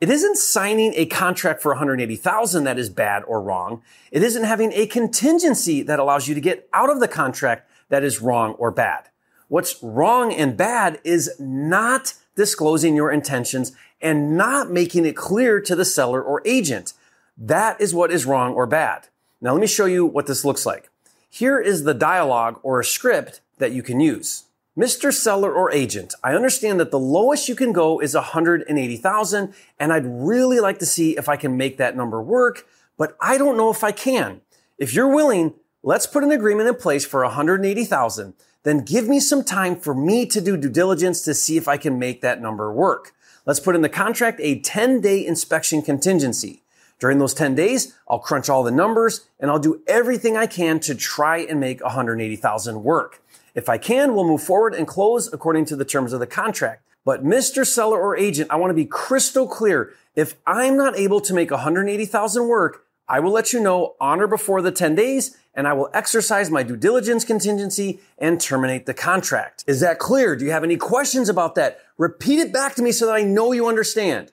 It 0.00 0.10
isn't 0.10 0.36
signing 0.36 0.92
a 0.96 1.06
contract 1.06 1.62
for 1.62 1.70
180,000 1.70 2.64
that 2.64 2.78
is 2.78 2.90
bad 2.90 3.22
or 3.26 3.40
wrong. 3.40 3.82
It 4.10 4.22
isn't 4.22 4.44
having 4.44 4.72
a 4.72 4.86
contingency 4.86 5.82
that 5.82 5.98
allows 5.98 6.28
you 6.28 6.34
to 6.34 6.40
get 6.40 6.68
out 6.74 6.90
of 6.90 7.00
the 7.00 7.08
contract 7.08 7.70
that 7.88 8.04
is 8.04 8.20
wrong 8.20 8.52
or 8.54 8.70
bad. 8.70 9.08
What's 9.48 9.82
wrong 9.82 10.32
and 10.32 10.56
bad 10.56 11.00
is 11.04 11.30
not 11.38 12.14
disclosing 12.34 12.96
your 12.96 13.10
intentions 13.10 13.72
and 14.00 14.36
not 14.36 14.70
making 14.70 15.06
it 15.06 15.16
clear 15.16 15.60
to 15.60 15.74
the 15.74 15.84
seller 15.84 16.22
or 16.22 16.42
agent. 16.44 16.92
That 17.38 17.80
is 17.80 17.94
what 17.94 18.10
is 18.10 18.26
wrong 18.26 18.52
or 18.52 18.66
bad. 18.66 19.08
Now 19.40 19.52
let 19.52 19.60
me 19.60 19.66
show 19.66 19.86
you 19.86 20.04
what 20.04 20.26
this 20.26 20.44
looks 20.44 20.66
like. 20.66 20.90
Here 21.30 21.58
is 21.58 21.84
the 21.84 21.94
dialogue 21.94 22.60
or 22.62 22.78
a 22.78 22.84
script 22.84 23.40
that 23.58 23.72
you 23.72 23.82
can 23.82 24.00
use. 24.00 24.44
Mr. 24.76 25.12
Seller 25.12 25.54
or 25.54 25.70
Agent, 25.70 26.14
I 26.24 26.34
understand 26.34 26.80
that 26.80 26.90
the 26.90 26.98
lowest 26.98 27.48
you 27.48 27.54
can 27.54 27.72
go 27.72 28.00
is 28.00 28.14
180,000 28.14 29.54
and 29.78 29.92
I'd 29.92 30.04
really 30.04 30.58
like 30.58 30.80
to 30.80 30.86
see 30.86 31.16
if 31.16 31.28
I 31.28 31.36
can 31.36 31.56
make 31.56 31.76
that 31.76 31.96
number 31.96 32.20
work, 32.20 32.66
but 32.98 33.16
I 33.20 33.38
don't 33.38 33.56
know 33.56 33.70
if 33.70 33.84
I 33.84 33.92
can. 33.92 34.40
If 34.76 34.92
you're 34.92 35.14
willing, 35.14 35.54
let's 35.84 36.08
put 36.08 36.24
an 36.24 36.32
agreement 36.32 36.68
in 36.68 36.74
place 36.74 37.06
for 37.06 37.22
180,000. 37.22 38.34
Then 38.64 38.84
give 38.84 39.06
me 39.06 39.20
some 39.20 39.44
time 39.44 39.76
for 39.76 39.94
me 39.94 40.26
to 40.26 40.40
do 40.40 40.56
due 40.56 40.68
diligence 40.70 41.22
to 41.22 41.34
see 41.34 41.56
if 41.56 41.68
I 41.68 41.76
can 41.76 41.96
make 42.00 42.20
that 42.22 42.42
number 42.42 42.72
work. 42.72 43.12
Let's 43.46 43.60
put 43.60 43.76
in 43.76 43.82
the 43.82 43.88
contract 43.88 44.40
a 44.42 44.58
10 44.58 45.00
day 45.00 45.24
inspection 45.24 45.82
contingency. 45.82 46.63
During 47.04 47.18
those 47.18 47.34
10 47.34 47.54
days, 47.54 47.94
I'll 48.08 48.18
crunch 48.18 48.48
all 48.48 48.62
the 48.62 48.70
numbers 48.70 49.26
and 49.38 49.50
I'll 49.50 49.58
do 49.58 49.82
everything 49.86 50.38
I 50.38 50.46
can 50.46 50.80
to 50.80 50.94
try 50.94 51.36
and 51.36 51.60
make 51.60 51.82
180,000 51.82 52.82
work. 52.82 53.20
If 53.54 53.68
I 53.68 53.76
can, 53.76 54.14
we'll 54.14 54.26
move 54.26 54.42
forward 54.42 54.72
and 54.72 54.88
close 54.88 55.30
according 55.30 55.66
to 55.66 55.76
the 55.76 55.84
terms 55.84 56.14
of 56.14 56.20
the 56.20 56.26
contract. 56.26 56.82
But 57.04 57.22
Mr. 57.22 57.66
Seller 57.66 58.00
or 58.00 58.16
agent, 58.16 58.50
I 58.50 58.56
want 58.56 58.70
to 58.70 58.74
be 58.74 58.86
crystal 58.86 59.46
clear. 59.46 59.92
If 60.16 60.36
I'm 60.46 60.78
not 60.78 60.96
able 60.96 61.20
to 61.20 61.34
make 61.34 61.50
180,000 61.50 62.48
work, 62.48 62.86
I 63.06 63.20
will 63.20 63.32
let 63.32 63.52
you 63.52 63.60
know 63.60 63.96
on 64.00 64.22
or 64.22 64.26
before 64.26 64.62
the 64.62 64.72
10 64.72 64.94
days 64.94 65.36
and 65.52 65.68
I 65.68 65.74
will 65.74 65.90
exercise 65.92 66.50
my 66.50 66.62
due 66.62 66.74
diligence 66.74 67.22
contingency 67.22 68.00
and 68.16 68.40
terminate 68.40 68.86
the 68.86 68.94
contract. 68.94 69.62
Is 69.66 69.80
that 69.80 69.98
clear? 69.98 70.36
Do 70.36 70.46
you 70.46 70.52
have 70.52 70.64
any 70.64 70.78
questions 70.78 71.28
about 71.28 71.54
that? 71.56 71.80
Repeat 71.98 72.38
it 72.38 72.50
back 72.50 72.74
to 72.76 72.82
me 72.82 72.92
so 72.92 73.04
that 73.04 73.14
I 73.14 73.24
know 73.24 73.52
you 73.52 73.68
understand. 73.68 74.32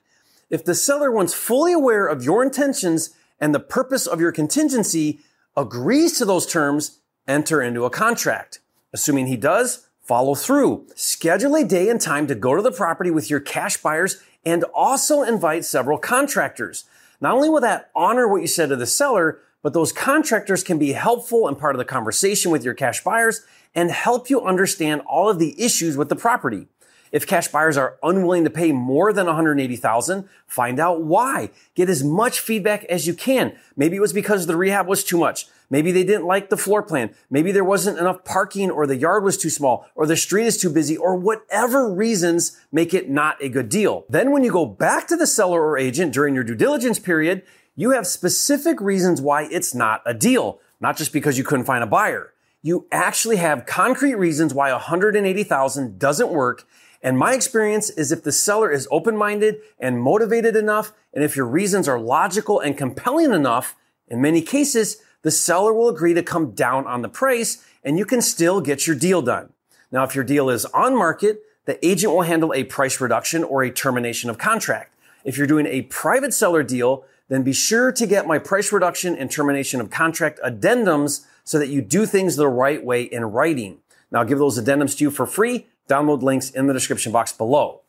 If 0.52 0.66
the 0.66 0.74
seller, 0.74 1.10
once 1.10 1.32
fully 1.32 1.72
aware 1.72 2.06
of 2.06 2.22
your 2.22 2.42
intentions 2.42 3.16
and 3.40 3.54
the 3.54 3.58
purpose 3.58 4.06
of 4.06 4.20
your 4.20 4.32
contingency, 4.32 5.20
agrees 5.56 6.18
to 6.18 6.26
those 6.26 6.46
terms, 6.46 6.98
enter 7.26 7.62
into 7.62 7.86
a 7.86 7.90
contract. 7.90 8.60
Assuming 8.92 9.28
he 9.28 9.38
does, 9.38 9.86
follow 10.02 10.34
through. 10.34 10.86
Schedule 10.94 11.56
a 11.56 11.64
day 11.64 11.88
and 11.88 11.98
time 11.98 12.26
to 12.26 12.34
go 12.34 12.54
to 12.54 12.60
the 12.60 12.70
property 12.70 13.10
with 13.10 13.30
your 13.30 13.40
cash 13.40 13.78
buyers 13.78 14.22
and 14.44 14.62
also 14.74 15.22
invite 15.22 15.64
several 15.64 15.96
contractors. 15.96 16.84
Not 17.18 17.34
only 17.34 17.48
will 17.48 17.62
that 17.62 17.90
honor 17.96 18.28
what 18.28 18.42
you 18.42 18.46
said 18.46 18.68
to 18.68 18.76
the 18.76 18.86
seller, 18.86 19.40
but 19.62 19.72
those 19.72 19.90
contractors 19.90 20.62
can 20.62 20.78
be 20.78 20.92
helpful 20.92 21.48
and 21.48 21.58
part 21.58 21.74
of 21.74 21.78
the 21.78 21.86
conversation 21.86 22.50
with 22.50 22.62
your 22.62 22.74
cash 22.74 23.02
buyers 23.02 23.40
and 23.74 23.90
help 23.90 24.28
you 24.28 24.42
understand 24.42 25.00
all 25.06 25.30
of 25.30 25.38
the 25.38 25.58
issues 25.58 25.96
with 25.96 26.10
the 26.10 26.16
property. 26.16 26.66
If 27.12 27.26
cash 27.26 27.48
buyers 27.48 27.76
are 27.76 27.98
unwilling 28.02 28.44
to 28.44 28.50
pay 28.50 28.72
more 28.72 29.12
than 29.12 29.26
180,000, 29.26 30.28
find 30.46 30.80
out 30.80 31.02
why. 31.02 31.50
Get 31.74 31.90
as 31.90 32.02
much 32.02 32.40
feedback 32.40 32.84
as 32.84 33.06
you 33.06 33.12
can. 33.12 33.54
Maybe 33.76 33.96
it 33.96 34.00
was 34.00 34.14
because 34.14 34.46
the 34.46 34.56
rehab 34.56 34.88
was 34.88 35.04
too 35.04 35.18
much. 35.18 35.46
Maybe 35.68 35.92
they 35.92 36.04
didn't 36.04 36.26
like 36.26 36.48
the 36.48 36.56
floor 36.56 36.82
plan. 36.82 37.14
Maybe 37.30 37.52
there 37.52 37.64
wasn't 37.64 37.98
enough 37.98 38.24
parking 38.24 38.70
or 38.70 38.86
the 38.86 38.96
yard 38.96 39.24
was 39.24 39.36
too 39.36 39.50
small 39.50 39.86
or 39.94 40.06
the 40.06 40.16
street 40.16 40.46
is 40.46 40.58
too 40.58 40.70
busy 40.70 40.96
or 40.96 41.14
whatever 41.14 41.92
reasons 41.92 42.58
make 42.72 42.94
it 42.94 43.10
not 43.10 43.42
a 43.42 43.48
good 43.50 43.68
deal. 43.68 44.04
Then 44.08 44.32
when 44.32 44.42
you 44.42 44.50
go 44.50 44.64
back 44.66 45.06
to 45.08 45.16
the 45.16 45.26
seller 45.26 45.62
or 45.62 45.76
agent 45.76 46.14
during 46.14 46.34
your 46.34 46.44
due 46.44 46.54
diligence 46.54 46.98
period, 46.98 47.42
you 47.76 47.90
have 47.90 48.06
specific 48.06 48.80
reasons 48.80 49.20
why 49.20 49.48
it's 49.50 49.74
not 49.74 50.02
a 50.06 50.14
deal, 50.14 50.60
not 50.80 50.96
just 50.96 51.12
because 51.12 51.36
you 51.38 51.44
couldn't 51.44 51.66
find 51.66 51.84
a 51.84 51.86
buyer. 51.86 52.32
You 52.62 52.86
actually 52.92 53.36
have 53.36 53.66
concrete 53.66 54.14
reasons 54.14 54.54
why 54.54 54.70
180,000 54.72 55.98
doesn't 55.98 56.30
work 56.30 56.66
and 57.02 57.18
my 57.18 57.34
experience 57.34 57.90
is 57.90 58.12
if 58.12 58.22
the 58.22 58.32
seller 58.32 58.70
is 58.70 58.86
open-minded 58.90 59.56
and 59.78 60.00
motivated 60.00 60.54
enough, 60.54 60.92
and 61.12 61.24
if 61.24 61.36
your 61.36 61.46
reasons 61.46 61.88
are 61.88 61.98
logical 61.98 62.60
and 62.60 62.78
compelling 62.78 63.32
enough, 63.32 63.74
in 64.06 64.20
many 64.20 64.40
cases, 64.40 65.02
the 65.22 65.30
seller 65.30 65.72
will 65.72 65.88
agree 65.88 66.14
to 66.14 66.22
come 66.22 66.52
down 66.52 66.86
on 66.86 67.02
the 67.02 67.08
price 67.08 67.64
and 67.82 67.98
you 67.98 68.04
can 68.04 68.22
still 68.22 68.60
get 68.60 68.86
your 68.86 68.94
deal 68.94 69.20
done. 69.20 69.52
Now, 69.90 70.04
if 70.04 70.14
your 70.14 70.24
deal 70.24 70.48
is 70.48 70.64
on 70.66 70.96
market, 70.96 71.42
the 71.64 71.84
agent 71.84 72.12
will 72.12 72.22
handle 72.22 72.52
a 72.54 72.64
price 72.64 73.00
reduction 73.00 73.42
or 73.42 73.62
a 73.62 73.70
termination 73.70 74.30
of 74.30 74.38
contract. 74.38 74.94
If 75.24 75.36
you're 75.36 75.46
doing 75.46 75.66
a 75.66 75.82
private 75.82 76.32
seller 76.34 76.62
deal, 76.62 77.04
then 77.28 77.42
be 77.42 77.52
sure 77.52 77.92
to 77.92 78.06
get 78.06 78.26
my 78.26 78.38
price 78.38 78.72
reduction 78.72 79.16
and 79.16 79.30
termination 79.30 79.80
of 79.80 79.90
contract 79.90 80.40
addendums 80.44 81.24
so 81.44 81.58
that 81.58 81.68
you 81.68 81.82
do 81.82 82.06
things 82.06 82.36
the 82.36 82.48
right 82.48 82.84
way 82.84 83.02
in 83.02 83.24
writing. 83.24 83.78
Now, 84.10 84.20
I'll 84.20 84.24
give 84.24 84.38
those 84.38 84.60
addendums 84.60 84.96
to 84.98 85.04
you 85.04 85.10
for 85.10 85.26
free 85.26 85.66
Download 85.88 86.22
links 86.22 86.50
in 86.50 86.66
the 86.66 86.72
description 86.72 87.12
box 87.12 87.32
below. 87.32 87.80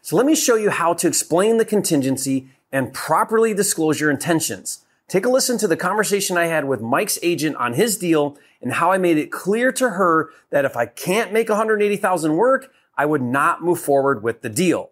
So 0.00 0.16
let 0.16 0.26
me 0.26 0.34
show 0.34 0.56
you 0.56 0.70
how 0.70 0.94
to 0.94 1.06
explain 1.06 1.58
the 1.58 1.64
contingency 1.64 2.48
and 2.72 2.92
properly 2.92 3.54
disclose 3.54 4.00
your 4.00 4.10
intentions. 4.10 4.84
Take 5.08 5.26
a 5.26 5.28
listen 5.28 5.58
to 5.58 5.68
the 5.68 5.76
conversation 5.76 6.36
I 6.36 6.46
had 6.46 6.66
with 6.66 6.80
Mike's 6.80 7.18
agent 7.22 7.56
on 7.56 7.74
his 7.74 7.98
deal 7.98 8.38
and 8.62 8.72
how 8.72 8.90
I 8.90 8.98
made 8.98 9.18
it 9.18 9.30
clear 9.30 9.70
to 9.72 9.90
her 9.90 10.30
that 10.50 10.64
if 10.64 10.76
I 10.76 10.86
can't 10.86 11.32
make 11.32 11.48
180,000 11.48 12.34
work, 12.34 12.72
I 12.96 13.06
would 13.06 13.22
not 13.22 13.62
move 13.62 13.80
forward 13.80 14.22
with 14.22 14.42
the 14.42 14.48
deal. 14.48 14.90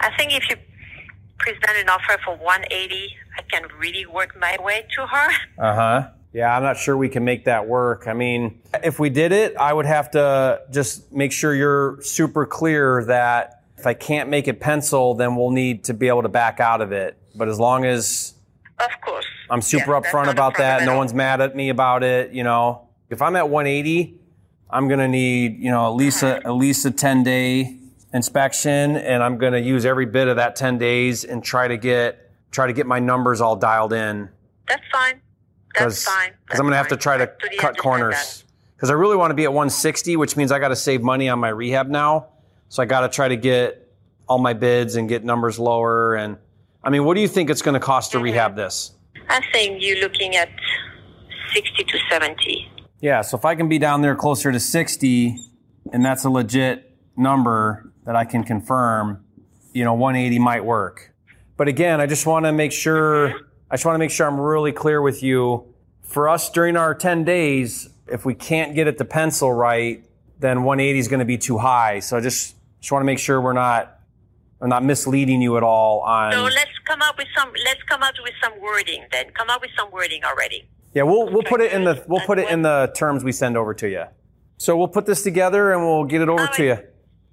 I 0.00 0.16
think 0.16 0.32
if 0.32 0.48
you 0.48 0.56
present 1.38 1.78
an 1.78 1.88
offer 1.88 2.18
for 2.24 2.36
180, 2.36 3.14
I 3.36 3.42
can 3.42 3.68
really 3.78 4.06
work 4.06 4.38
my 4.38 4.56
way 4.60 4.86
to 4.96 5.06
her. 5.06 5.30
Uh 5.58 5.74
huh. 5.74 6.08
Yeah, 6.36 6.54
I'm 6.54 6.62
not 6.62 6.76
sure 6.76 6.98
we 6.98 7.08
can 7.08 7.24
make 7.24 7.46
that 7.46 7.66
work. 7.66 8.06
I 8.06 8.12
mean, 8.12 8.60
if 8.84 8.98
we 8.98 9.08
did 9.08 9.32
it, 9.32 9.56
I 9.56 9.72
would 9.72 9.86
have 9.86 10.10
to 10.10 10.60
just 10.70 11.10
make 11.10 11.32
sure 11.32 11.54
you're 11.54 11.98
super 12.02 12.44
clear 12.44 13.02
that 13.06 13.62
if 13.78 13.86
I 13.86 13.94
can't 13.94 14.28
make 14.28 14.46
it 14.46 14.60
pencil, 14.60 15.14
then 15.14 15.34
we'll 15.34 15.50
need 15.50 15.84
to 15.84 15.94
be 15.94 16.08
able 16.08 16.20
to 16.24 16.28
back 16.28 16.60
out 16.60 16.82
of 16.82 16.92
it. 16.92 17.16
But 17.34 17.48
as 17.48 17.58
long 17.58 17.86
as 17.86 18.34
Of 18.78 18.90
course. 19.02 19.24
I'm 19.48 19.62
super 19.62 19.92
that's 19.92 20.08
upfront 20.08 20.26
not 20.26 20.28
a 20.28 20.32
about 20.32 20.54
problem 20.56 20.76
that, 20.76 20.82
at 20.82 20.84
no 20.84 20.92
all. 20.92 20.98
one's 20.98 21.14
mad 21.14 21.40
at 21.40 21.56
me 21.56 21.70
about 21.70 22.02
it, 22.02 22.32
you 22.32 22.44
know. 22.44 22.86
If 23.08 23.22
I'm 23.22 23.34
at 23.34 23.48
180, 23.48 24.20
I'm 24.68 24.88
gonna 24.88 25.08
need, 25.08 25.56
you 25.58 25.70
know, 25.70 25.86
at 25.86 25.94
least 25.94 26.22
a 26.22 26.36
at 26.44 26.52
least 26.52 26.84
a 26.84 26.90
10 26.90 27.22
day 27.22 27.78
inspection, 28.12 28.96
and 28.96 29.22
I'm 29.22 29.38
gonna 29.38 29.56
use 29.56 29.86
every 29.86 30.04
bit 30.04 30.28
of 30.28 30.36
that 30.36 30.54
10 30.54 30.76
days 30.76 31.24
and 31.24 31.42
try 31.42 31.66
to 31.66 31.78
get 31.78 32.30
try 32.50 32.66
to 32.66 32.74
get 32.74 32.86
my 32.86 32.98
numbers 32.98 33.40
all 33.40 33.56
dialed 33.56 33.94
in. 33.94 34.28
That's 34.68 34.84
fine. 34.92 35.22
Because 35.76 36.06
I'm 36.50 36.58
going 36.60 36.70
to 36.70 36.76
have 36.76 36.88
to 36.88 36.96
try 36.96 37.16
to. 37.16 37.30
Cut 37.58 37.76
corners. 37.78 38.44
Because 38.76 38.90
I 38.90 38.94
really 38.94 39.16
want 39.16 39.30
to 39.30 39.34
be 39.34 39.44
at 39.44 39.52
160, 39.52 40.16
which 40.16 40.36
means 40.36 40.52
I 40.52 40.58
got 40.58 40.68
to 40.68 40.76
save 40.76 41.02
money 41.02 41.28
on 41.28 41.38
my 41.38 41.48
rehab 41.48 41.88
now. 41.88 42.28
So 42.68 42.82
I 42.82 42.86
got 42.86 43.00
to 43.00 43.08
try 43.08 43.28
to 43.28 43.36
get 43.36 43.90
all 44.28 44.38
my 44.38 44.52
bids 44.52 44.96
and 44.96 45.08
get 45.08 45.24
numbers 45.24 45.58
lower. 45.58 46.14
And 46.14 46.36
I 46.84 46.90
mean, 46.90 47.04
what 47.04 47.14
do 47.14 47.20
you 47.20 47.28
think 47.28 47.48
it's 47.48 47.62
going 47.62 47.74
to 47.74 47.80
cost 47.80 48.10
Mm-hmm. 48.12 48.18
to 48.18 48.24
rehab 48.24 48.56
this? 48.56 48.92
that. 49.28 49.42
I 49.42 49.52
think 49.52 49.82
you're 49.82 50.00
looking 50.00 50.36
at 50.36 50.48
60 51.54 51.84
to 51.84 51.98
70. 52.10 52.70
Yeah. 53.00 53.22
So 53.22 53.36
if 53.36 53.44
I 53.44 53.54
can 53.54 53.68
be 53.68 53.78
down 53.78 54.02
there 54.02 54.14
closer 54.14 54.52
to 54.52 54.60
60, 54.60 55.38
and 55.92 56.04
that's 56.04 56.24
a 56.24 56.30
legit 56.30 56.96
number 57.16 57.92
that 58.04 58.16
I 58.16 58.24
can 58.24 58.44
confirm, 58.44 59.24
you 59.72 59.84
know, 59.84 59.94
180 59.94 60.38
might 60.38 60.64
work. 60.64 61.14
But 61.56 61.68
again, 61.68 62.00
I 62.00 62.06
just 62.06 62.26
want 62.26 62.44
to 62.44 62.52
make 62.52 62.72
sure, 62.72 63.34
I 63.70 63.74
just 63.74 63.84
want 63.84 63.94
to 63.94 63.98
make 63.98 64.10
sure 64.10 64.26
I'm 64.26 64.40
really 64.40 64.72
clear 64.72 65.02
with 65.02 65.22
you. 65.22 65.74
For 66.02 66.28
us 66.28 66.50
during 66.50 66.76
our 66.76 66.94
10 66.94 67.24
days, 67.24 67.88
if 68.06 68.24
we 68.24 68.34
can't 68.34 68.74
get 68.74 68.86
it 68.86 68.98
to 68.98 69.04
pencil 69.04 69.52
right, 69.52 70.04
then 70.38 70.62
180 70.62 70.98
is 70.98 71.08
going 71.08 71.18
to 71.20 71.26
be 71.26 71.38
too 71.38 71.58
high. 71.58 71.98
So 71.98 72.16
I 72.16 72.20
just, 72.20 72.54
just 72.80 72.92
want 72.92 73.02
to 73.02 73.06
make 73.06 73.18
sure 73.18 73.40
we're 73.40 73.52
not, 73.52 73.98
I'm 74.60 74.68
not 74.68 74.84
misleading 74.84 75.42
you 75.42 75.56
at 75.56 75.62
all 75.62 76.00
on. 76.00 76.32
So 76.32 76.44
let's 76.44 76.70
come 76.86 77.02
up 77.02 77.18
with 77.18 77.26
some. 77.36 77.52
Let's 77.64 77.82
come 77.82 78.02
up 78.02 78.14
with 78.22 78.32
some 78.42 78.58
wording. 78.60 79.04
Then 79.12 79.30
come 79.30 79.50
up 79.50 79.60
with 79.60 79.70
some 79.76 79.90
wording 79.90 80.24
already. 80.24 80.68
Yeah, 80.94 81.02
we'll 81.02 81.30
we'll 81.30 81.42
put 81.42 81.60
it 81.60 81.72
in 81.72 81.84
the 81.84 82.02
we'll 82.08 82.24
put 82.24 82.38
it 82.38 82.48
in 82.48 82.62
the 82.62 82.90
terms 82.96 83.22
we 83.22 83.32
send 83.32 83.56
over 83.58 83.74
to 83.74 83.88
you. 83.88 84.04
So 84.56 84.76
we'll 84.76 84.88
put 84.88 85.04
this 85.04 85.22
together 85.22 85.72
and 85.72 85.82
we'll 85.82 86.04
get 86.04 86.22
it 86.22 86.28
over 86.30 86.46
to 86.46 86.64
you. 86.64 86.78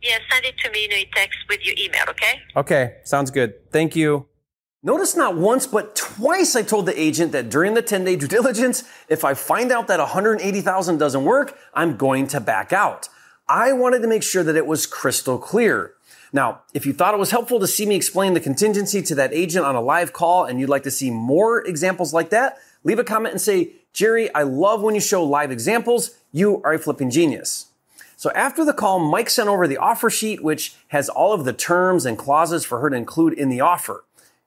Yeah, 0.01 0.17
send 0.29 0.43
it 0.45 0.57
to 0.57 0.71
me 0.71 0.83
in 0.83 0.91
a 0.91 1.05
text 1.15 1.39
with 1.47 1.65
your 1.65 1.75
email. 1.77 2.03
Okay. 2.09 2.41
Okay, 2.57 2.95
sounds 3.05 3.31
good. 3.31 3.71
Thank 3.71 3.95
you. 3.95 4.27
Notice 4.85 5.15
not 5.15 5.37
once 5.37 5.65
but 5.65 5.95
twice 5.95 6.57
I 6.57 6.61
told 6.61 6.87
the 6.87 7.01
agent 7.01 7.31
that 7.31 7.49
during 7.49 7.73
the 7.73 7.81
10-day 7.81 8.17
due 8.17 8.27
diligence, 8.27 8.83
if 9.07 9.23
I 9.23 9.33
find 9.33 9.71
out 9.71 9.87
that 9.87 9.99
180,000 9.99 10.97
doesn't 10.97 11.23
work, 11.23 11.57
I'm 11.73 11.95
going 11.95 12.27
to 12.27 12.41
back 12.41 12.73
out. 12.73 13.07
I 13.47 13.71
wanted 13.71 14.01
to 14.01 14.09
make 14.09 14.23
sure 14.23 14.43
that 14.43 14.57
it 14.57 14.67
was 14.67 14.85
crystal 14.85 15.37
clear. 15.37 15.93
Now, 16.33 16.63
if 16.73 16.85
you 16.85 16.91
thought 16.91 17.13
it 17.13 17.19
was 17.19 17.31
helpful 17.31 17.61
to 17.61 17.67
see 17.67 17.85
me 17.85 17.95
explain 17.95 18.33
the 18.33 18.41
contingency 18.41 19.01
to 19.03 19.15
that 19.15 19.33
agent 19.33 19.65
on 19.65 19.75
a 19.75 19.81
live 19.81 20.11
call 20.11 20.43
and 20.43 20.59
you'd 20.59 20.67
like 20.67 20.83
to 20.83 20.91
see 20.91 21.09
more 21.09 21.65
examples 21.65 22.13
like 22.13 22.29
that, 22.31 22.57
leave 22.83 22.99
a 22.99 23.05
comment 23.05 23.31
and 23.31 23.41
say, 23.41 23.71
Jerry, 23.93 24.33
I 24.35 24.43
love 24.43 24.81
when 24.81 24.95
you 24.95 25.01
show 25.01 25.23
live 25.23 25.49
examples. 25.49 26.17
You 26.33 26.61
are 26.65 26.73
a 26.73 26.79
flipping 26.79 27.09
genius. 27.09 27.67
So 28.17 28.31
after 28.31 28.65
the 28.65 28.73
call, 28.73 28.99
Mike 28.99 29.29
sent 29.29 29.47
over 29.47 29.65
the 29.65 29.77
offer 29.77 30.09
sheet, 30.09 30.43
which 30.43 30.75
has 30.89 31.07
all 31.07 31.31
of 31.31 31.45
the 31.45 31.53
terms 31.53 32.05
and 32.05 32.17
clauses 32.17 32.65
for 32.65 32.79
her 32.79 32.89
to 32.89 32.97
include 32.97 33.33
in 33.33 33.47
the 33.47 33.61
offer. 33.61 34.03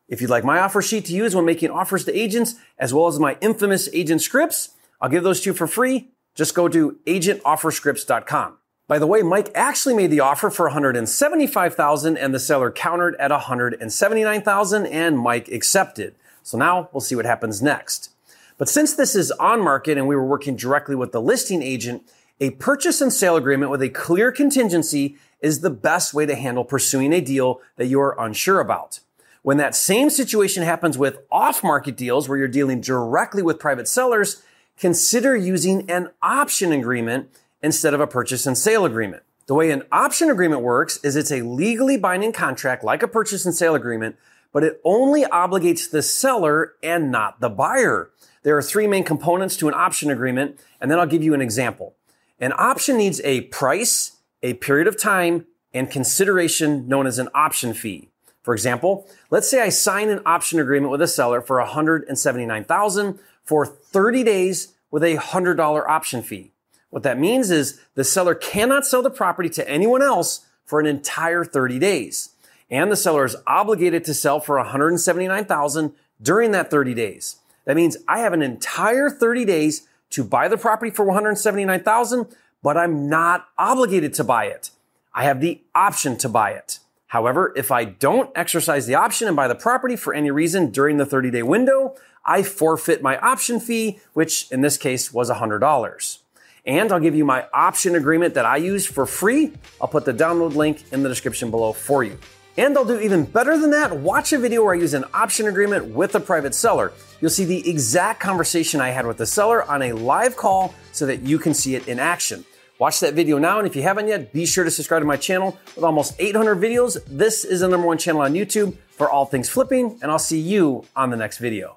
If 0.08 0.20
you'd 0.20 0.30
like 0.30 0.44
my 0.44 0.60
offer 0.60 0.80
sheet 0.80 1.04
to 1.06 1.12
use 1.12 1.34
when 1.34 1.44
making 1.44 1.70
offers 1.70 2.04
to 2.04 2.16
agents, 2.16 2.54
as 2.78 2.94
well 2.94 3.08
as 3.08 3.18
my 3.18 3.36
infamous 3.40 3.88
agent 3.92 4.22
scripts, 4.22 4.70
I'll 5.00 5.10
give 5.10 5.24
those 5.24 5.40
to 5.40 5.50
you 5.50 5.54
for 5.54 5.66
free. 5.66 6.10
Just 6.34 6.54
go 6.54 6.68
to 6.68 6.98
agentofferscripts.com. 7.06 8.58
By 8.88 9.00
the 9.00 9.06
way, 9.06 9.22
Mike 9.22 9.50
actually 9.54 9.94
made 9.94 10.12
the 10.12 10.20
offer 10.20 10.48
for 10.48 10.66
175,000 10.66 12.16
and 12.16 12.32
the 12.32 12.38
seller 12.38 12.70
countered 12.70 13.16
at 13.16 13.32
179,000 13.32 14.86
and 14.86 15.18
Mike 15.18 15.48
accepted. 15.48 16.14
So 16.44 16.56
now 16.56 16.88
we'll 16.92 17.00
see 17.00 17.16
what 17.16 17.24
happens 17.24 17.60
next. 17.60 18.10
But 18.58 18.68
since 18.68 18.94
this 18.94 19.16
is 19.16 19.32
on 19.32 19.60
market 19.60 19.98
and 19.98 20.06
we 20.06 20.14
were 20.14 20.24
working 20.24 20.54
directly 20.54 20.94
with 20.94 21.10
the 21.10 21.20
listing 21.20 21.62
agent, 21.62 22.08
a 22.38 22.50
purchase 22.50 23.00
and 23.00 23.12
sale 23.12 23.34
agreement 23.34 23.72
with 23.72 23.82
a 23.82 23.88
clear 23.88 24.30
contingency 24.30 25.16
is 25.40 25.60
the 25.60 25.70
best 25.70 26.14
way 26.14 26.24
to 26.24 26.36
handle 26.36 26.64
pursuing 26.64 27.12
a 27.12 27.20
deal 27.20 27.60
that 27.76 27.86
you 27.86 28.00
are 28.00 28.18
unsure 28.20 28.60
about. 28.60 29.00
When 29.46 29.58
that 29.58 29.76
same 29.76 30.10
situation 30.10 30.64
happens 30.64 30.98
with 30.98 31.20
off 31.30 31.62
market 31.62 31.96
deals 31.96 32.28
where 32.28 32.36
you're 32.36 32.48
dealing 32.48 32.80
directly 32.80 33.44
with 33.44 33.60
private 33.60 33.86
sellers, 33.86 34.42
consider 34.76 35.36
using 35.36 35.88
an 35.88 36.08
option 36.20 36.72
agreement 36.72 37.28
instead 37.62 37.94
of 37.94 38.00
a 38.00 38.08
purchase 38.08 38.44
and 38.44 38.58
sale 38.58 38.84
agreement. 38.84 39.22
The 39.46 39.54
way 39.54 39.70
an 39.70 39.84
option 39.92 40.30
agreement 40.30 40.62
works 40.62 40.98
is 41.04 41.14
it's 41.14 41.30
a 41.30 41.42
legally 41.42 41.96
binding 41.96 42.32
contract 42.32 42.82
like 42.82 43.04
a 43.04 43.06
purchase 43.06 43.46
and 43.46 43.54
sale 43.54 43.76
agreement, 43.76 44.16
but 44.52 44.64
it 44.64 44.80
only 44.82 45.22
obligates 45.22 45.88
the 45.88 46.02
seller 46.02 46.72
and 46.82 47.12
not 47.12 47.38
the 47.38 47.48
buyer. 47.48 48.10
There 48.42 48.58
are 48.58 48.62
three 48.62 48.88
main 48.88 49.04
components 49.04 49.56
to 49.58 49.68
an 49.68 49.74
option 49.74 50.10
agreement, 50.10 50.58
and 50.80 50.90
then 50.90 50.98
I'll 50.98 51.06
give 51.06 51.22
you 51.22 51.34
an 51.34 51.40
example. 51.40 51.94
An 52.40 52.52
option 52.58 52.96
needs 52.96 53.20
a 53.22 53.42
price, 53.42 54.16
a 54.42 54.54
period 54.54 54.88
of 54.88 55.00
time, 55.00 55.46
and 55.72 55.88
consideration 55.88 56.88
known 56.88 57.06
as 57.06 57.20
an 57.20 57.28
option 57.32 57.74
fee. 57.74 58.10
For 58.46 58.54
example, 58.54 59.08
let's 59.28 59.50
say 59.50 59.60
I 59.60 59.70
sign 59.70 60.08
an 60.08 60.20
option 60.24 60.60
agreement 60.60 60.92
with 60.92 61.02
a 61.02 61.08
seller 61.08 61.40
for 61.40 61.58
179,000 61.58 63.18
for 63.42 63.66
30 63.66 64.22
days 64.22 64.74
with 64.88 65.02
a 65.02 65.16
$100 65.16 65.88
option 65.88 66.22
fee. 66.22 66.52
What 66.90 67.02
that 67.02 67.18
means 67.18 67.50
is 67.50 67.80
the 67.96 68.04
seller 68.04 68.36
cannot 68.36 68.86
sell 68.86 69.02
the 69.02 69.10
property 69.10 69.48
to 69.48 69.68
anyone 69.68 70.00
else 70.00 70.46
for 70.64 70.78
an 70.78 70.86
entire 70.86 71.44
30 71.44 71.80
days. 71.80 72.34
And 72.70 72.88
the 72.88 72.94
seller 72.94 73.24
is 73.24 73.34
obligated 73.48 74.04
to 74.04 74.14
sell 74.14 74.38
for 74.38 74.58
179,000 74.58 75.92
during 76.22 76.52
that 76.52 76.70
30 76.70 76.94
days. 76.94 77.38
That 77.64 77.74
means 77.74 77.96
I 78.06 78.20
have 78.20 78.32
an 78.32 78.42
entire 78.42 79.10
30 79.10 79.44
days 79.44 79.88
to 80.10 80.22
buy 80.22 80.46
the 80.46 80.56
property 80.56 80.92
for 80.92 81.04
179,000, 81.04 82.28
but 82.62 82.76
I'm 82.76 83.08
not 83.08 83.48
obligated 83.58 84.14
to 84.14 84.22
buy 84.22 84.44
it. 84.44 84.70
I 85.12 85.24
have 85.24 85.40
the 85.40 85.62
option 85.74 86.16
to 86.18 86.28
buy 86.28 86.52
it. 86.52 86.78
However, 87.16 87.54
if 87.56 87.72
I 87.72 87.84
don't 87.84 88.30
exercise 88.36 88.84
the 88.84 88.94
option 88.94 89.26
and 89.26 89.34
buy 89.34 89.48
the 89.48 89.54
property 89.54 89.96
for 89.96 90.12
any 90.12 90.30
reason 90.30 90.70
during 90.70 90.98
the 90.98 91.06
30 91.06 91.30
day 91.30 91.42
window, 91.42 91.94
I 92.26 92.42
forfeit 92.42 93.00
my 93.00 93.16
option 93.20 93.58
fee, 93.58 94.00
which 94.12 94.52
in 94.52 94.60
this 94.60 94.76
case 94.76 95.14
was 95.14 95.30
$100. 95.30 96.18
And 96.66 96.92
I'll 96.92 97.00
give 97.00 97.14
you 97.14 97.24
my 97.24 97.46
option 97.54 97.94
agreement 97.94 98.34
that 98.34 98.44
I 98.44 98.58
use 98.58 98.84
for 98.84 99.06
free. 99.06 99.54
I'll 99.80 99.88
put 99.88 100.04
the 100.04 100.12
download 100.12 100.56
link 100.56 100.84
in 100.92 101.02
the 101.02 101.08
description 101.08 101.50
below 101.50 101.72
for 101.72 102.04
you. 102.04 102.18
And 102.58 102.76
I'll 102.76 102.84
do 102.84 103.00
even 103.00 103.24
better 103.24 103.56
than 103.56 103.70
that. 103.70 103.96
Watch 103.96 104.34
a 104.34 104.38
video 104.38 104.62
where 104.62 104.74
I 104.74 104.78
use 104.78 104.92
an 104.92 105.06
option 105.14 105.46
agreement 105.46 105.86
with 105.86 106.14
a 106.16 106.20
private 106.20 106.54
seller. 106.54 106.92
You'll 107.22 107.30
see 107.30 107.46
the 107.46 107.66
exact 107.66 108.20
conversation 108.20 108.82
I 108.82 108.90
had 108.90 109.06
with 109.06 109.16
the 109.16 109.26
seller 109.26 109.62
on 109.62 109.80
a 109.80 109.92
live 109.92 110.36
call 110.36 110.74
so 110.92 111.06
that 111.06 111.22
you 111.22 111.38
can 111.38 111.54
see 111.54 111.76
it 111.76 111.88
in 111.88 111.98
action. 111.98 112.44
Watch 112.78 113.00
that 113.00 113.14
video 113.14 113.38
now, 113.38 113.58
and 113.58 113.66
if 113.66 113.74
you 113.74 113.82
haven't 113.82 114.08
yet, 114.08 114.34
be 114.34 114.44
sure 114.44 114.62
to 114.62 114.70
subscribe 114.70 115.00
to 115.00 115.06
my 115.06 115.16
channel. 115.16 115.58
With 115.74 115.84
almost 115.84 116.14
800 116.18 116.58
videos, 116.58 117.02
this 117.06 117.44
is 117.44 117.60
the 117.60 117.68
number 117.68 117.86
one 117.86 117.96
channel 117.96 118.20
on 118.20 118.34
YouTube 118.34 118.76
for 118.90 119.10
all 119.10 119.24
things 119.24 119.48
flipping, 119.48 119.98
and 120.02 120.10
I'll 120.10 120.18
see 120.18 120.38
you 120.38 120.84
on 120.94 121.08
the 121.08 121.16
next 121.16 121.38
video. 121.38 121.74